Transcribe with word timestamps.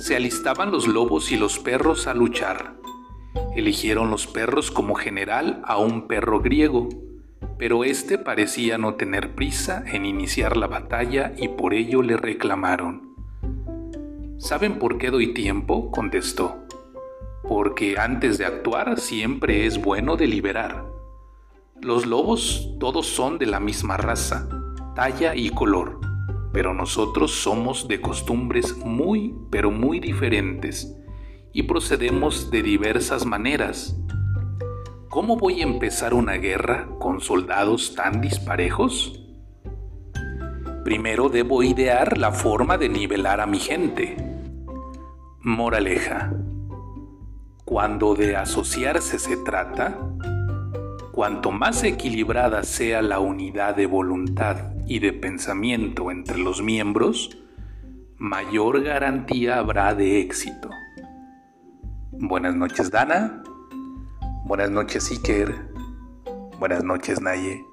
Se 0.00 0.16
alistaban 0.16 0.70
los 0.70 0.88
lobos 0.88 1.30
y 1.30 1.36
los 1.36 1.58
perros 1.58 2.06
a 2.06 2.14
luchar. 2.14 2.74
Eligieron 3.54 4.10
los 4.10 4.26
perros 4.26 4.70
como 4.70 4.94
general 4.94 5.60
a 5.66 5.76
un 5.76 6.08
perro 6.08 6.40
griego, 6.40 6.88
pero 7.58 7.84
este 7.84 8.16
parecía 8.16 8.78
no 8.78 8.94
tener 8.94 9.34
prisa 9.34 9.84
en 9.86 10.06
iniciar 10.06 10.56
la 10.56 10.68
batalla 10.68 11.34
y 11.36 11.48
por 11.48 11.74
ello 11.74 12.00
le 12.00 12.16
reclamaron. 12.16 13.14
¿Saben 14.38 14.78
por 14.78 14.96
qué 14.96 15.10
doy 15.10 15.34
tiempo? 15.34 15.90
contestó. 15.90 16.56
Porque 17.46 17.98
antes 17.98 18.38
de 18.38 18.46
actuar 18.46 18.98
siempre 18.98 19.66
es 19.66 19.82
bueno 19.82 20.16
deliberar. 20.16 20.86
Los 21.82 22.06
lobos 22.06 22.74
todos 22.80 23.06
son 23.06 23.36
de 23.36 23.44
la 23.44 23.60
misma 23.60 23.98
raza, 23.98 24.48
talla 24.96 25.36
y 25.36 25.50
color, 25.50 26.00
pero 26.52 26.74
nosotros 26.74 27.32
somos 27.32 27.88
de 27.88 28.00
costumbres 28.00 28.76
muy, 28.78 29.34
pero 29.50 29.70
muy 29.70 30.00
diferentes 30.00 30.96
y 31.52 31.64
procedemos 31.64 32.50
de 32.50 32.62
diversas 32.62 33.26
maneras. 33.26 33.96
¿Cómo 35.08 35.36
voy 35.36 35.60
a 35.60 35.64
empezar 35.64 36.14
una 36.14 36.34
guerra 36.34 36.88
con 36.98 37.20
soldados 37.20 37.94
tan 37.94 38.20
disparejos? 38.20 39.20
Primero 40.84 41.28
debo 41.28 41.62
idear 41.62 42.16
la 42.16 42.32
forma 42.32 42.78
de 42.78 42.88
nivelar 42.88 43.40
a 43.40 43.46
mi 43.46 43.58
gente. 43.58 44.16
Moraleja. 45.40 46.32
Cuando 47.64 48.14
de 48.14 48.36
asociarse 48.36 49.18
se 49.18 49.36
trata, 49.38 49.98
cuanto 51.20 51.50
más 51.50 51.84
equilibrada 51.84 52.62
sea 52.62 53.02
la 53.02 53.20
unidad 53.20 53.76
de 53.76 53.84
voluntad 53.84 54.72
y 54.86 55.00
de 55.00 55.12
pensamiento 55.12 56.10
entre 56.10 56.38
los 56.38 56.62
miembros, 56.62 57.36
mayor 58.16 58.82
garantía 58.82 59.58
habrá 59.58 59.94
de 59.94 60.20
éxito. 60.22 60.70
Buenas 62.12 62.54
noches 62.56 62.90
Dana, 62.90 63.42
buenas 64.46 64.70
noches 64.70 65.10
Iker, 65.10 65.54
buenas 66.58 66.82
noches 66.84 67.20
Naye. 67.20 67.69